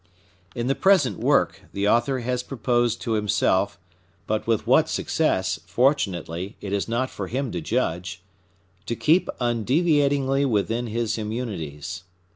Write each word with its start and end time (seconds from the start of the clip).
In 0.55 0.65
the 0.65 0.73
present 0.73 1.19
work, 1.19 1.61
the 1.73 1.87
author 1.87 2.21
has 2.21 2.41
proposed 2.41 3.01
to 3.01 3.11
himself—but 3.11 4.47
with 4.47 4.65
what 4.65 4.89
success, 4.89 5.59
fortunately, 5.67 6.57
it 6.59 6.73
is 6.73 6.87
not 6.89 7.11
for 7.11 7.27
him 7.27 7.51
to 7.51 7.61
judge—to 7.61 8.95
keep 8.95 9.29
undeviatingly 9.39 10.43
within 10.43 10.87
his 10.87 11.19
immunities. 11.19 12.01